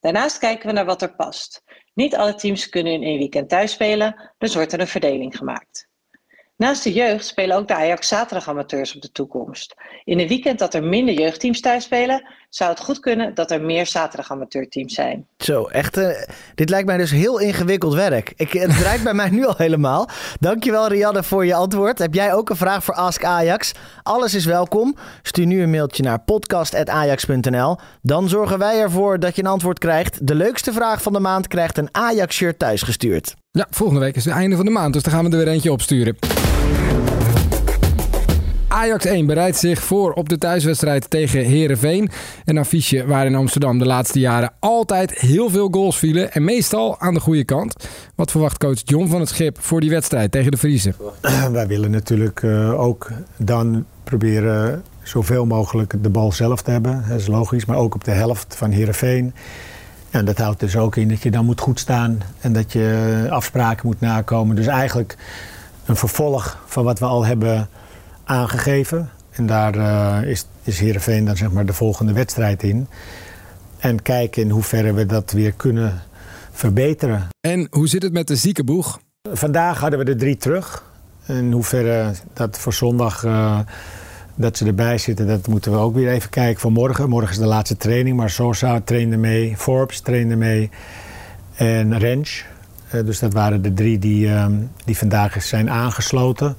Daarnaast 0.00 0.38
kijken 0.38 0.66
we 0.66 0.72
naar 0.72 0.84
wat 0.84 1.02
er 1.02 1.14
past. 1.14 1.62
Niet 1.94 2.16
alle 2.16 2.34
teams 2.34 2.68
kunnen 2.68 2.92
in 2.92 3.02
één 3.02 3.18
weekend 3.18 3.48
thuis 3.48 3.72
spelen, 3.72 4.32
dus 4.38 4.54
wordt 4.54 4.72
er 4.72 4.80
een 4.80 4.86
verdeling 4.86 5.36
gemaakt. 5.36 5.89
Naast 6.60 6.84
de 6.84 6.92
jeugd 6.92 7.26
spelen 7.26 7.56
ook 7.56 7.68
de 7.68 7.74
Ajax 7.74 8.08
zaterdagamateurs 8.08 8.94
op 8.94 9.02
de 9.02 9.12
toekomst. 9.12 9.74
In 10.04 10.18
een 10.18 10.28
weekend 10.28 10.58
dat 10.58 10.74
er 10.74 10.84
minder 10.84 11.14
jeugdteams 11.14 11.60
thuis 11.60 11.84
spelen, 11.84 12.26
zou 12.48 12.70
het 12.70 12.80
goed 12.80 13.00
kunnen 13.00 13.34
dat 13.34 13.50
er 13.50 13.62
meer 13.62 13.86
zaterdagamateurteams 13.86 14.94
zijn. 14.94 15.26
Zo, 15.38 15.64
echt. 15.64 15.96
eh, 15.96 16.08
dit 16.54 16.68
lijkt 16.68 16.86
mij 16.86 16.96
dus 16.96 17.10
heel 17.10 17.38
ingewikkeld 17.38 17.94
werk. 17.94 18.32
Ik, 18.36 18.52
het 18.52 18.78
draait 18.78 19.02
bij 19.02 19.14
mij 19.14 19.30
nu 19.30 19.46
al 19.46 19.54
helemaal. 19.56 20.08
Dankjewel 20.40 20.88
Rianne 20.88 21.22
voor 21.22 21.46
je 21.46 21.54
antwoord. 21.54 21.98
Heb 21.98 22.14
jij 22.14 22.34
ook 22.34 22.50
een 22.50 22.56
vraag 22.56 22.84
voor 22.84 22.94
Ask 22.94 23.24
Ajax? 23.24 23.72
Alles 24.02 24.34
is 24.34 24.44
welkom. 24.44 24.96
Stuur 25.22 25.46
nu 25.46 25.62
een 25.62 25.70
mailtje 25.70 26.02
naar 26.02 26.20
podcast.ajax.nl. 26.20 27.76
Dan 28.02 28.28
zorgen 28.28 28.58
wij 28.58 28.80
ervoor 28.80 29.18
dat 29.18 29.36
je 29.36 29.42
een 29.42 29.48
antwoord 29.48 29.78
krijgt. 29.78 30.26
De 30.26 30.34
leukste 30.34 30.72
vraag 30.72 31.02
van 31.02 31.12
de 31.12 31.20
maand 31.20 31.48
krijgt 31.48 31.78
een 31.78 31.88
Ajax-shirt 31.92 32.58
thuisgestuurd. 32.58 33.34
Ja, 33.50 33.66
volgende 33.70 34.00
week 34.00 34.16
is 34.16 34.24
het 34.24 34.34
einde 34.34 34.56
van 34.56 34.64
de 34.64 34.70
maand, 34.70 34.92
dus 34.92 35.02
dan 35.02 35.12
gaan 35.12 35.24
we 35.24 35.30
er 35.30 35.44
weer 35.44 35.48
eentje 35.48 35.72
opsturen. 35.72 36.16
Ajax 38.72 39.04
1 39.04 39.26
bereidt 39.26 39.56
zich 39.56 39.82
voor 39.82 40.12
op 40.12 40.28
de 40.28 40.38
thuiswedstrijd 40.38 41.10
tegen 41.10 41.44
Herenveen. 41.44 42.10
Een 42.44 42.58
affiche 42.58 43.06
waar 43.06 43.26
in 43.26 43.34
Amsterdam 43.34 43.78
de 43.78 43.86
laatste 43.86 44.18
jaren 44.18 44.52
altijd 44.58 45.10
heel 45.10 45.50
veel 45.50 45.68
goals 45.70 45.98
vielen. 45.98 46.32
En 46.32 46.44
meestal 46.44 47.00
aan 47.00 47.14
de 47.14 47.20
goede 47.20 47.44
kant. 47.44 47.88
Wat 48.14 48.30
verwacht 48.30 48.58
coach 48.58 48.80
John 48.84 49.08
van 49.08 49.20
het 49.20 49.28
Schip 49.28 49.56
voor 49.60 49.80
die 49.80 49.90
wedstrijd 49.90 50.32
tegen 50.32 50.50
de 50.50 50.56
Vriezen? 50.56 50.94
Wij 51.52 51.66
willen 51.66 51.90
natuurlijk 51.90 52.42
eh, 52.42 52.80
ook 52.80 53.10
dan 53.36 53.84
proberen 54.04 54.82
zoveel 55.02 55.46
mogelijk 55.46 55.94
de 56.02 56.10
bal 56.10 56.32
zelf 56.32 56.62
te 56.62 56.70
hebben. 56.70 57.04
Dat 57.08 57.20
is 57.20 57.26
logisch, 57.26 57.64
maar 57.64 57.76
ook 57.76 57.94
op 57.94 58.04
de 58.04 58.10
helft 58.10 58.56
van 58.56 58.70
Heerenveen. 58.70 59.34
En 60.10 60.24
dat 60.24 60.38
houdt 60.38 60.60
dus 60.60 60.76
ook 60.76 60.96
in 60.96 61.08
dat 61.08 61.22
je 61.22 61.30
dan 61.30 61.44
moet 61.44 61.60
goed 61.60 61.80
staan 61.80 62.18
en 62.40 62.52
dat 62.52 62.72
je 62.72 63.26
afspraken 63.30 63.86
moet 63.86 64.00
nakomen. 64.00 64.56
Dus 64.56 64.66
eigenlijk 64.66 65.16
een 65.84 65.96
vervolg 65.96 66.58
van 66.66 66.84
wat 66.84 66.98
we 66.98 67.04
al 67.04 67.24
hebben 67.24 67.68
aangegeven. 68.30 69.10
En 69.30 69.46
daar 69.46 69.74
eh, 69.74 70.30
is, 70.30 70.46
is 70.62 70.78
Heerenveen 70.78 71.24
dan 71.24 71.36
zeg 71.36 71.50
maar 71.50 71.66
de 71.66 71.72
volgende 71.72 72.12
wedstrijd 72.12 72.62
in. 72.62 72.86
En 73.78 74.02
kijken 74.02 74.42
in 74.42 74.50
hoeverre 74.50 74.92
we 74.92 75.06
dat 75.06 75.32
weer 75.32 75.52
kunnen 75.52 76.02
verbeteren. 76.50 77.28
En 77.40 77.66
hoe 77.70 77.88
zit 77.88 78.02
het 78.02 78.12
met 78.12 78.26
de 78.26 78.36
ziekenboeg? 78.36 79.00
Vandaag 79.32 79.78
hadden 79.78 79.98
we 79.98 80.04
er 80.04 80.16
drie 80.16 80.36
terug. 80.36 80.84
In 81.26 81.52
hoeverre 81.52 82.12
dat 82.32 82.58
voor 82.58 82.72
zondag 82.72 83.24
eh, 83.24 83.58
dat 84.34 84.56
ze 84.56 84.66
erbij 84.66 84.98
zitten, 84.98 85.26
dat 85.26 85.46
moeten 85.46 85.72
we 85.72 85.78
ook 85.78 85.94
weer 85.94 86.08
even 86.08 86.30
kijken 86.30 86.60
voor 86.60 86.72
morgen. 86.72 87.08
Morgen 87.08 87.30
is 87.30 87.38
de 87.38 87.46
laatste 87.46 87.76
training, 87.76 88.16
maar 88.16 88.30
Sosa 88.30 88.80
trainde 88.80 89.16
mee, 89.16 89.56
Forbes 89.56 90.00
trainde 90.00 90.36
mee 90.36 90.70
en 91.54 91.98
Rens. 91.98 92.44
Eh, 92.90 93.04
dus 93.04 93.18
dat 93.18 93.32
waren 93.32 93.62
de 93.62 93.72
drie 93.72 93.98
die, 93.98 94.30
die 94.84 94.98
vandaag 94.98 95.42
zijn 95.42 95.70
aangesloten. 95.70 96.56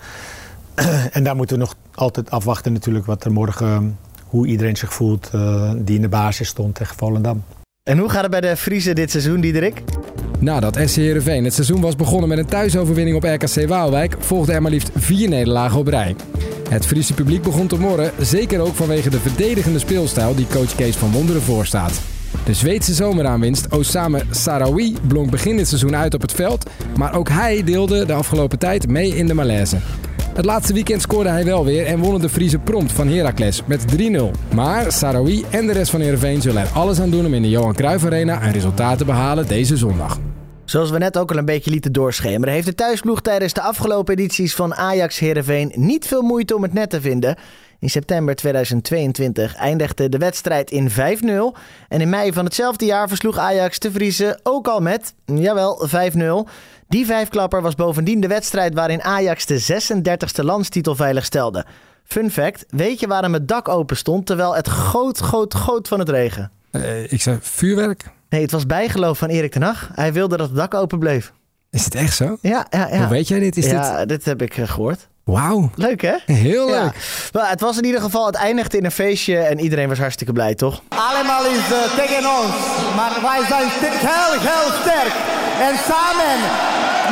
en 1.11 1.23
daar 1.23 1.35
moeten 1.35 1.55
we 1.55 1.61
nog 1.61 1.75
altijd 1.93 2.31
afwachten 2.31 2.73
natuurlijk 2.73 3.05
wat 3.05 3.23
er 3.23 3.31
morgen, 3.31 3.97
hoe 4.25 4.47
iedereen 4.47 4.77
zich 4.77 4.93
voelt 4.93 5.29
eh, 5.33 5.71
die 5.77 5.95
in 5.95 6.01
de 6.01 6.09
basis 6.09 6.47
stond 6.47 6.75
tegen 6.75 6.95
Volendam. 6.95 7.43
En 7.83 7.97
hoe 7.97 8.09
gaat 8.09 8.21
het 8.21 8.31
bij 8.31 8.41
de 8.41 8.57
Friese 8.57 8.93
dit 8.93 9.11
seizoen, 9.11 9.41
Diederik? 9.41 9.83
Nadat 10.39 10.79
SC 10.85 10.95
Heerenveen 10.95 11.43
het 11.43 11.53
seizoen 11.53 11.81
was 11.81 11.95
begonnen 11.95 12.29
met 12.29 12.37
een 12.37 12.45
thuisoverwinning 12.45 13.17
op 13.17 13.23
RKC 13.23 13.67
Waalwijk, 13.67 14.15
volgden 14.19 14.55
er 14.55 14.61
maar 14.61 14.71
liefst 14.71 14.91
vier 14.95 15.29
nederlagen 15.29 15.79
op 15.79 15.87
rij. 15.87 16.15
Het 16.69 16.85
Friese 16.85 17.13
publiek 17.13 17.41
begon 17.41 17.67
te 17.67 17.79
morren, 17.79 18.11
zeker 18.19 18.59
ook 18.59 18.75
vanwege 18.75 19.09
de 19.09 19.19
verdedigende 19.19 19.79
speelstijl 19.79 20.35
die 20.35 20.47
coach 20.47 20.75
Kees 20.75 20.95
van 20.95 21.11
Wonderen 21.11 21.41
voorstaat. 21.41 22.01
De 22.45 22.53
Zweedse 22.53 22.93
zomeraanwinst 22.93 23.67
Osame 23.69 24.23
Sarawi 24.29 24.95
blonk 25.07 25.31
begin 25.31 25.57
dit 25.57 25.67
seizoen 25.67 25.95
uit 25.95 26.13
op 26.13 26.21
het 26.21 26.31
veld, 26.31 26.69
maar 26.97 27.15
ook 27.15 27.29
hij 27.29 27.63
deelde 27.63 28.05
de 28.05 28.13
afgelopen 28.13 28.59
tijd 28.59 28.87
mee 28.87 29.15
in 29.15 29.27
de 29.27 29.33
malaise. 29.33 29.77
Het 30.33 30.45
laatste 30.45 30.73
weekend 30.73 31.01
scoorde 31.01 31.29
hij 31.29 31.45
wel 31.45 31.65
weer 31.65 31.85
en 31.85 31.99
wonnen 31.99 32.21
de 32.21 32.29
Friese 32.29 32.59
prompt 32.59 32.91
van 32.91 33.07
Heracles 33.07 33.61
met 33.65 33.85
3-0. 33.97 34.21
Maar 34.53 34.91
Sarawi 34.91 35.45
en 35.49 35.67
de 35.67 35.73
rest 35.73 35.91
van 35.91 36.01
Heerenveen 36.01 36.41
zullen 36.41 36.61
er 36.61 36.67
alles 36.67 36.99
aan 36.99 37.09
doen 37.09 37.25
om 37.25 37.33
in 37.33 37.41
de 37.41 37.49
Johan 37.49 37.73
Cruijff 37.73 38.05
Arena 38.05 38.43
een 38.43 38.51
resultaat 38.51 38.97
te 38.97 39.05
behalen 39.05 39.47
deze 39.47 39.77
zondag. 39.77 40.19
Zoals 40.65 40.89
we 40.89 40.97
net 40.97 41.17
ook 41.17 41.31
al 41.31 41.37
een 41.37 41.45
beetje 41.45 41.71
lieten 41.71 41.91
doorschemeren, 41.91 42.53
heeft 42.53 42.65
de 42.65 42.75
thuisploeg 42.75 43.21
tijdens 43.21 43.53
de 43.53 43.61
afgelopen 43.61 44.13
edities 44.13 44.55
van 44.55 44.75
Ajax 44.75 45.19
Heerenveen 45.19 45.71
niet 45.75 46.07
veel 46.07 46.21
moeite 46.21 46.55
om 46.55 46.61
het 46.61 46.73
net 46.73 46.89
te 46.89 47.01
vinden. 47.01 47.37
In 47.81 47.89
september 47.89 48.35
2022 48.35 49.55
eindigde 49.55 50.09
de 50.09 50.17
wedstrijd 50.17 50.71
in 50.71 50.89
5-0. 50.89 50.93
En 51.87 52.01
in 52.01 52.09
mei 52.09 52.33
van 52.33 52.45
hetzelfde 52.45 52.85
jaar 52.85 53.07
versloeg 53.07 53.37
Ajax 53.37 53.79
de 53.79 53.91
Vriezen 53.91 54.39
ook 54.43 54.67
al 54.67 54.79
met, 54.79 55.13
jawel, 55.25 55.87
5-0. 56.47 56.49
Die 56.87 57.05
vijfklapper 57.05 57.61
was 57.61 57.75
bovendien 57.75 58.19
de 58.19 58.27
wedstrijd 58.27 58.73
waarin 58.73 59.03
Ajax 59.03 59.45
de 59.45 59.81
36e 59.83 60.43
landstitel 60.43 60.95
veilig 60.95 61.25
stelde. 61.25 61.65
Fun 62.03 62.31
fact, 62.31 62.65
weet 62.69 62.99
je 62.99 63.07
waarom 63.07 63.33
het 63.33 63.47
dak 63.47 63.67
open 63.67 63.97
stond 63.97 64.25
terwijl 64.25 64.55
het 64.55 64.69
goot, 64.69 65.21
goot, 65.21 65.55
goot 65.55 65.87
van 65.87 65.99
het 65.99 66.09
regen? 66.09 66.51
Eh, 66.71 67.11
ik 67.11 67.21
zei 67.21 67.37
vuurwerk. 67.41 68.03
Nee, 68.29 68.41
het 68.41 68.51
was 68.51 68.65
bijgeloof 68.65 69.17
van 69.17 69.29
Erik 69.29 69.51
ten 69.51 69.61
Hag. 69.61 69.89
Hij 69.93 70.13
wilde 70.13 70.37
dat 70.37 70.47
het 70.47 70.57
dak 70.57 70.73
open 70.73 70.99
bleef. 70.99 71.33
Is 71.69 71.85
het 71.85 71.95
echt 71.95 72.15
zo? 72.15 72.37
Ja, 72.41 72.67
ja, 72.69 72.87
ja. 72.87 72.97
Hoe 72.97 73.07
weet 73.07 73.27
jij 73.27 73.39
dit? 73.39 73.57
Is 73.57 73.65
ja, 73.65 74.05
dit... 74.05 74.25
heb 74.25 74.41
ik 74.41 74.57
eh, 74.57 74.67
gehoord. 74.67 75.07
Wauw. 75.23 75.69
Leuk 75.75 76.01
hè? 76.01 76.15
Heel 76.25 76.69
Ja. 76.69 76.81
leuk. 76.83 76.95
Maar 77.33 77.49
het 77.49 77.61
was 77.61 77.77
in 77.77 77.85
ieder 77.85 78.01
geval, 78.01 78.25
het 78.25 78.35
eindigde 78.35 78.77
in 78.77 78.85
een 78.85 78.91
feestje 78.91 79.37
en 79.37 79.59
iedereen 79.59 79.87
was 79.89 79.97
hartstikke 79.97 80.33
blij, 80.33 80.55
toch? 80.55 80.81
Allemaal 80.89 81.45
is 81.45 81.57
uh, 81.71 81.95
tegen 81.97 82.29
ons, 82.39 82.53
maar 82.95 83.11
wij 83.21 83.41
zijn 83.47 83.67
heel, 83.81 84.39
heel 84.39 84.71
sterk. 84.81 85.13
En 85.67 85.75
samen, 85.87 86.37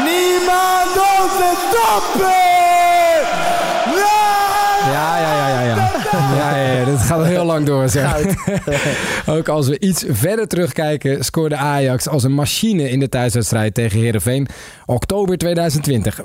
niemand 0.03 0.91
onze 1.19 1.49
toppen! 1.71 2.27
Ja, 3.85 3.95
ja, 3.95 3.95
ja, 3.95 4.05
ja. 4.05 4.18
Ja. 6.35 6.85
Dat 6.85 6.99
gaat 6.99 7.25
heel 7.25 7.45
lang 7.45 7.65
door. 7.65 7.89
Zeg. 7.89 8.25
Ook 9.37 9.47
als 9.47 9.67
we 9.67 9.79
iets 9.79 10.03
verder 10.07 10.47
terugkijken, 10.47 11.23
scoorde 11.23 11.55
Ajax 11.55 12.07
als 12.07 12.23
een 12.23 12.33
machine 12.33 12.89
in 12.89 12.99
de 12.99 13.09
thuiswedstrijd 13.09 13.73
tegen 13.73 13.99
Heerenveen. 13.99 14.47
Oktober 14.85 15.37
2020 15.37 16.19
5-1, 16.19 16.23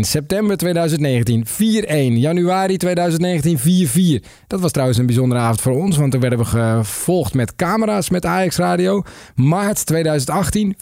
september 0.00 0.56
2019 0.56 1.46
4-1, 1.46 2.18
januari 2.18 2.76
2019 2.76 3.58
4-4. 4.20 4.24
Dat 4.46 4.60
was 4.60 4.70
trouwens 4.70 4.98
een 4.98 5.06
bijzondere 5.06 5.40
avond 5.40 5.60
voor 5.60 5.76
ons, 5.76 5.96
want 5.96 6.10
toen 6.12 6.20
werden 6.20 6.38
we 6.38 6.44
gevolgd 6.44 7.34
met 7.34 7.56
camera's 7.56 8.10
met 8.10 8.24
Ajax 8.24 8.56
Radio. 8.56 9.02
Maart 9.34 9.86
2018 9.86 10.76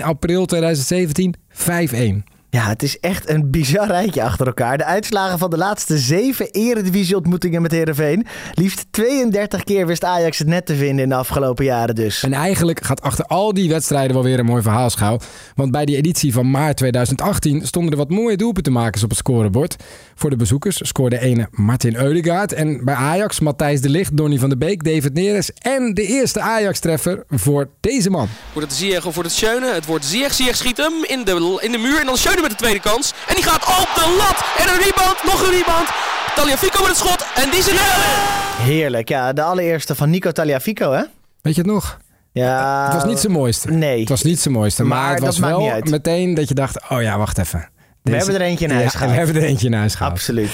4-1, 0.00 0.04
april 0.04 0.46
2017 0.46 1.34
5-1. 1.52 2.33
Ja, 2.54 2.68
het 2.68 2.82
is 2.82 2.98
echt 3.00 3.28
een 3.28 3.50
bizar 3.50 3.86
rijtje 3.86 4.22
achter 4.22 4.46
elkaar. 4.46 4.78
De 4.78 4.84
uitslagen 4.84 5.38
van 5.38 5.50
de 5.50 5.56
laatste 5.56 5.98
zeven 5.98 6.50
eredivisie-ontmoetingen 6.50 7.62
met 7.62 7.70
Heerenveen. 7.70 8.26
Liefst 8.52 8.86
32 8.90 9.64
keer 9.64 9.86
wist 9.86 10.04
Ajax 10.04 10.38
het 10.38 10.46
net 10.46 10.66
te 10.66 10.74
vinden 10.74 11.02
in 11.02 11.08
de 11.08 11.14
afgelopen 11.14 11.64
jaren 11.64 11.94
dus. 11.94 12.22
En 12.22 12.32
eigenlijk 12.32 12.84
gaat 12.84 13.02
achter 13.02 13.24
al 13.24 13.54
die 13.54 13.68
wedstrijden 13.68 14.14
wel 14.14 14.24
weer 14.24 14.38
een 14.38 14.44
mooi 14.44 14.62
verhaal 14.62 14.90
schuil. 14.90 15.20
Want 15.54 15.70
bij 15.70 15.84
die 15.84 15.96
editie 15.96 16.32
van 16.32 16.50
maart 16.50 16.76
2018 16.76 17.66
stonden 17.66 17.92
er 17.92 17.98
wat 17.98 18.10
mooie 18.10 18.36
doelpuntenmakers 18.36 19.02
op 19.02 19.08
het 19.08 19.18
scorebord. 19.18 19.76
Voor 20.14 20.30
de 20.30 20.36
bezoekers 20.36 20.78
scoorde 20.82 21.20
ene 21.20 21.48
Martin 21.50 21.96
Eudegaard. 21.96 22.52
En 22.52 22.84
bij 22.84 22.94
Ajax 22.94 23.40
Matthijs 23.40 23.80
de 23.80 23.88
Ligt, 23.88 24.16
Donny 24.16 24.38
van 24.38 24.48
der 24.48 24.58
Beek, 24.58 24.84
David 24.84 25.14
Neres. 25.14 25.50
En 25.52 25.94
de 25.94 26.06
eerste 26.06 26.40
Ajax-treffer 26.40 27.24
voor 27.28 27.68
deze 27.80 28.10
man. 28.10 28.28
Wordt 28.52 28.68
het 28.68 28.78
Ziyech 28.78 29.06
of 29.06 29.14
wordt 29.14 29.28
het 29.28 29.38
Schöne? 29.38 29.72
Het 29.72 29.86
wordt 29.86 30.04
Ziyech. 30.04 30.34
Ziyech 30.34 30.56
schiet 30.56 30.76
hem 30.76 30.92
in 31.06 31.24
de, 31.24 31.58
in 31.60 31.72
de 31.72 31.78
muur. 31.78 32.00
En 32.00 32.06
dan 32.06 32.16
Schöne 32.16 32.42
met 32.48 32.58
de 32.58 32.64
tweede 32.64 32.80
kans. 32.80 33.12
En 33.28 33.34
die 33.34 33.44
gaat 33.44 33.64
op 33.82 33.88
de 33.94 34.06
lat. 34.20 34.38
En 34.60 34.74
een 34.74 34.80
rebound. 34.86 35.16
Nog 35.30 35.40
een 35.46 35.50
rebound. 35.58 35.88
Taliafico 36.34 36.78
met 36.78 36.88
het 36.88 36.96
schot. 36.96 37.24
En 37.34 37.50
die 37.50 37.62
zit 37.62 37.72
erin. 37.72 38.72
Heerlijk, 38.72 39.08
ja. 39.08 39.32
De 39.32 39.42
allereerste 39.42 39.94
van 39.94 40.10
Nico 40.10 40.30
Taliafico, 40.32 40.92
hè? 40.92 41.02
Weet 41.42 41.54
je 41.54 41.60
het 41.62 41.70
nog? 41.70 41.98
Ja. 42.32 42.84
Het 42.84 42.94
was 42.94 43.04
niet 43.04 43.18
zijn 43.18 43.32
mooiste. 43.32 43.70
Nee. 43.70 44.00
Het 44.00 44.08
was 44.08 44.22
niet 44.22 44.40
zijn 44.40 44.54
mooiste. 44.54 44.84
Maar, 44.84 44.98
Maar 44.98 45.14
het 45.14 45.24
was 45.24 45.38
wel 45.38 45.80
meteen 45.84 46.34
dat 46.34 46.48
je 46.48 46.54
dacht, 46.54 46.90
oh 46.90 47.02
ja, 47.02 47.18
wacht 47.18 47.38
even. 47.38 47.68
We 48.04 48.16
hebben 48.16 48.34
er 48.34 48.40
eentje 48.40 48.64
in 48.64 48.70
huis 48.70 48.92
Ja, 48.92 48.98
we 48.98 49.14
hebben 49.14 49.36
er 49.36 49.42
eentje 49.42 49.66
in 49.66 49.72
huis 49.72 49.94
gehaald. 49.94 50.12
Absoluut. 50.12 50.50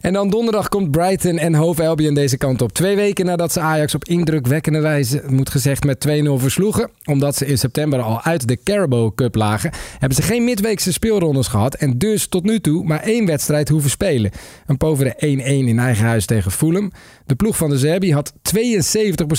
En 0.00 0.12
dan 0.12 0.30
donderdag 0.30 0.68
komt 0.68 0.90
Brighton 0.90 1.38
en 1.38 1.54
Hove 1.54 1.86
Albion 1.86 2.14
deze 2.14 2.36
kant 2.36 2.62
op. 2.62 2.72
Twee 2.72 2.96
weken 2.96 3.26
nadat 3.26 3.52
ze 3.52 3.60
Ajax 3.60 3.94
op 3.94 4.04
indrukwekkende 4.04 4.80
wijze, 4.80 5.22
moet 5.26 5.50
gezegd, 5.50 5.84
met 5.84 6.06
2-0 6.08 6.10
versloegen. 6.36 6.90
Omdat 7.04 7.36
ze 7.36 7.46
in 7.46 7.58
september 7.58 8.00
al 8.00 8.22
uit 8.22 8.48
de 8.48 8.62
Carabao 8.62 9.12
Cup 9.12 9.34
lagen, 9.34 9.70
hebben 9.98 10.14
ze 10.16 10.22
geen 10.22 10.44
midweekse 10.44 10.92
speelrondes 10.92 11.46
gehad. 11.46 11.74
En 11.74 11.98
dus 11.98 12.26
tot 12.26 12.44
nu 12.44 12.60
toe 12.60 12.84
maar 12.84 13.00
één 13.00 13.26
wedstrijd 13.26 13.68
hoeven 13.68 13.90
spelen. 13.90 14.30
Een 14.66 14.76
povere 14.76 15.14
1-1 15.14 15.18
in 15.18 15.78
eigen 15.78 16.04
huis 16.04 16.26
tegen 16.26 16.50
Fulham. 16.50 16.92
De 17.26 17.34
ploeg 17.34 17.56
van 17.56 17.70
de 17.70 17.78
Zerbi 17.78 18.12
had 18.12 18.32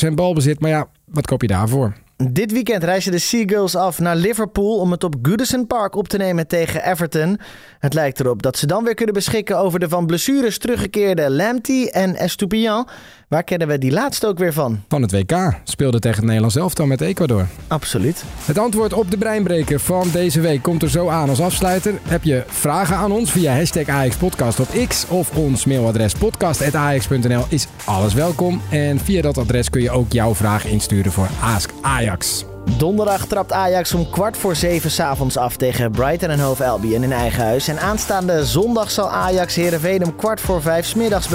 72% 0.09 0.13
balbezit, 0.13 0.59
maar 0.59 0.69
ja, 0.69 0.87
wat 1.05 1.25
koop 1.25 1.41
je 1.41 1.47
daarvoor? 1.47 1.93
Dit 2.17 2.51
weekend 2.51 2.83
reizen 2.83 3.11
de 3.11 3.19
Seagulls 3.19 3.75
af 3.75 3.99
naar 3.99 4.15
Liverpool 4.15 4.79
om 4.79 4.91
het 4.91 5.03
op 5.03 5.15
Goodison 5.21 5.67
Park 5.67 5.95
op 5.95 6.07
te 6.07 6.17
nemen 6.17 6.47
tegen 6.47 6.83
Everton. 6.89 7.39
Het 7.79 7.93
lijkt 7.93 8.19
erop 8.19 8.41
dat 8.41 8.57
ze 8.57 8.67
dan 8.67 8.83
weer 8.83 8.93
kunnen 8.93 9.13
beschikken 9.13 9.57
over 9.57 9.79
de 9.79 9.89
van 9.89 10.05
blessures 10.05 10.57
teruggekeerde 10.57 11.31
Lamptey 11.31 11.89
en 11.91 12.15
Estupiñan. 12.15 12.91
Waar 13.27 13.43
kennen 13.43 13.67
we 13.67 13.77
die 13.77 13.91
laatste 13.91 14.27
ook 14.27 14.37
weer 14.37 14.53
van? 14.53 14.83
Van 14.87 15.01
het 15.01 15.11
WK 15.11 15.59
speelde 15.63 15.99
tegen 15.99 16.17
het 16.17 16.25
Nederlands 16.25 16.55
elftal 16.55 16.85
met 16.85 17.01
Ecuador. 17.01 17.47
Absoluut. 17.67 18.23
Het 18.45 18.57
antwoord 18.57 18.93
op 18.93 19.11
de 19.11 19.17
breinbreker 19.17 19.79
van 19.79 20.09
deze 20.11 20.41
week 20.41 20.61
komt 20.61 20.83
er 20.83 20.89
zo 20.89 21.09
aan 21.09 21.29
als 21.29 21.41
afsluiter. 21.41 21.93
Heb 22.03 22.23
je 22.23 22.43
vragen 22.47 22.95
aan 22.95 23.11
ons 23.11 23.31
via 23.31 23.55
hashtag 23.55 23.87
Ajax 23.87 24.15
Podcast 24.15 24.59
op 24.59 24.67
X 24.87 25.07
of 25.07 25.37
ons 25.37 25.65
mailadres 25.65 26.13
podcast.ajax.nl 26.13 27.45
is 27.49 27.67
alles 27.85 28.13
welkom. 28.13 28.61
En 28.71 28.99
via 28.99 29.21
dat 29.21 29.37
adres 29.37 29.69
kun 29.69 29.81
je 29.81 29.91
ook 29.91 30.11
jouw 30.11 30.35
vraag 30.35 30.65
insturen 30.65 31.11
voor 31.11 31.27
Ask 31.41 31.69
Ajax. 31.81 32.45
Donderdag 32.77 33.27
trapt 33.27 33.51
Ajax 33.51 33.93
om 33.93 34.09
kwart 34.09 34.37
voor 34.37 34.55
zeven 34.55 34.91
s'avonds 34.91 35.37
af 35.37 35.57
tegen 35.57 35.91
Brighton 35.91 36.29
en 36.29 36.39
Hove 36.39 36.65
Albion 36.65 37.03
in 37.03 37.11
eigen 37.11 37.43
huis. 37.43 37.67
En 37.67 37.79
aanstaande 37.79 38.45
zondag 38.45 38.91
zal 38.91 39.09
Ajax 39.09 39.55
Heerenveen 39.55 40.05
om 40.05 40.15
kwart 40.15 40.41
voor 40.41 40.61
vijf 40.61 40.85
's 40.85 40.93
middags 40.93 41.27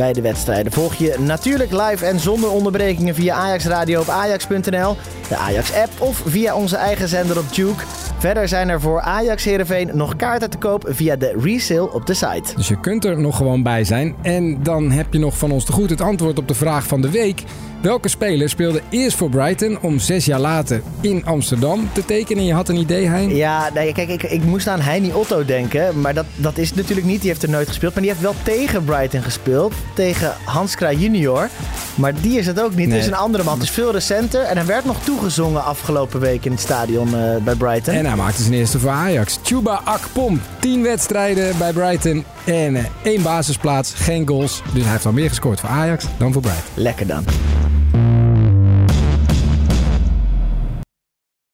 beginnen. 0.00 0.08
Beide 0.12 0.20
wedstrijden 0.20 0.72
volg 0.72 0.94
je 0.94 1.16
natuurlijk 1.18 1.70
live 1.70 2.06
en 2.06 2.20
zonder 2.20 2.50
onderbrekingen 2.50 3.14
via 3.14 3.34
Ajax 3.34 3.64
Radio 3.64 4.00
op 4.00 4.08
ajax.nl, 4.08 4.96
de 5.28 5.36
Ajax-app 5.36 5.90
of 5.98 6.22
via 6.26 6.54
onze 6.54 6.76
eigen 6.76 7.08
zender 7.08 7.38
op 7.38 7.54
Duke. 7.54 7.84
Verder 8.18 8.48
zijn 8.48 8.68
er 8.68 8.80
voor 8.80 9.00
Ajax 9.00 9.44
Heerenveen 9.44 9.90
nog 9.92 10.16
kaarten 10.16 10.50
te 10.50 10.58
koop 10.58 10.84
via 10.88 11.16
de 11.16 11.38
resale 11.42 11.92
op 11.92 12.06
de 12.06 12.14
site. 12.14 12.54
Dus 12.56 12.68
je 12.68 12.80
kunt 12.80 13.04
er 13.04 13.20
nog 13.20 13.36
gewoon 13.36 13.62
bij 13.62 13.84
zijn. 13.84 14.14
En 14.22 14.62
dan 14.62 14.90
heb 14.90 15.12
je 15.12 15.18
nog 15.18 15.38
van 15.38 15.50
ons 15.50 15.64
te 15.64 15.72
goed 15.72 15.90
het 15.90 16.00
antwoord 16.00 16.38
op 16.38 16.48
de 16.48 16.54
vraag 16.54 16.86
van 16.86 17.00
de 17.00 17.10
week. 17.10 17.44
Welke 17.80 18.08
speler 18.08 18.48
speelde 18.48 18.82
eerst 18.88 19.16
voor 19.16 19.28
Brighton 19.30 19.78
om 19.80 19.98
zes 19.98 20.24
jaar 20.24 20.40
later 20.40 20.82
in 21.00 21.24
Amsterdam 21.24 21.88
te 21.92 22.04
tekenen? 22.04 22.44
Je 22.44 22.52
had 22.52 22.68
een 22.68 22.76
idee, 22.76 23.06
Hein? 23.06 23.36
Ja, 23.36 23.70
nee, 23.74 23.92
kijk, 23.92 24.08
ik, 24.08 24.22
ik 24.22 24.44
moest 24.44 24.66
aan 24.66 24.80
Heini 24.80 25.12
Otto 25.12 25.44
denken. 25.44 26.00
Maar 26.00 26.14
dat, 26.14 26.24
dat 26.36 26.58
is 26.58 26.74
natuurlijk 26.74 27.06
niet. 27.06 27.20
Die 27.20 27.30
heeft 27.30 27.42
er 27.42 27.50
nooit 27.50 27.68
gespeeld. 27.68 27.92
Maar 27.92 28.02
die 28.02 28.10
heeft 28.10 28.22
wel 28.22 28.34
tegen 28.42 28.84
Brighton 28.84 29.22
gespeeld. 29.22 29.72
Tegen 29.94 30.34
Hans 30.44 30.74
Kraaij 30.74 30.94
junior. 30.94 31.48
Maar 31.94 32.20
die 32.20 32.38
is 32.38 32.46
het 32.46 32.60
ook 32.62 32.74
niet. 32.74 32.86
Nee. 32.86 32.96
Het 32.96 33.04
is 33.04 33.06
een 33.06 33.16
andere 33.16 33.44
man. 33.44 33.54
Het 33.54 33.62
is 33.62 33.70
veel 33.70 33.92
recenter. 33.92 34.40
En 34.42 34.56
hij 34.56 34.66
werd 34.66 34.84
nog 34.84 35.04
toegezongen 35.04 35.64
afgelopen 35.64 36.20
week 36.20 36.44
in 36.44 36.50
het 36.50 36.60
stadion 36.60 37.14
eh, 37.14 37.36
bij 37.36 37.54
Brighton. 37.54 37.94
En 37.94 38.06
hij 38.06 38.16
maakte 38.16 38.42
zijn 38.42 38.54
eerste 38.54 38.78
voor 38.78 38.90
Ajax. 38.90 39.38
Chuba 39.42 39.80
Akpom. 39.84 40.40
10 40.58 40.82
wedstrijden 40.82 41.58
bij 41.58 41.72
Brighton. 41.72 42.24
En 42.44 42.76
eh, 42.76 42.84
één 43.02 43.22
basisplaats, 43.22 43.92
geen 43.94 44.28
goals. 44.28 44.62
Dus 44.72 44.82
hij 44.82 44.92
heeft 44.92 45.06
al 45.06 45.12
meer 45.12 45.28
gescoord 45.28 45.60
voor 45.60 45.68
Ajax 45.68 46.04
dan 46.18 46.32
voor 46.32 46.42
Brighton. 46.42 46.72
Lekker 46.74 47.06
dan. 47.06 47.24